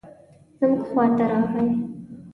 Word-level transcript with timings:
زموږ 0.57 0.81
خواته 0.87 1.23
راغی. 1.31 1.67